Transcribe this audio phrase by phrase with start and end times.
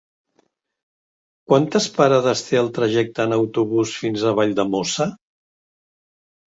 [1.53, 5.11] Quantes parades té el trajecte en autobús fins a Valldemossa?